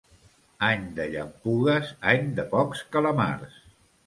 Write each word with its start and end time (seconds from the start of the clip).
Any 0.67 0.87
de 0.99 1.05
llampugues, 1.15 1.93
any 2.15 2.33
de 2.41 2.47
pocs 2.55 2.83
calamars. 2.97 3.63